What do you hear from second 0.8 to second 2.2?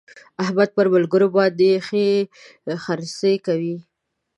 ملګرو باندې ښې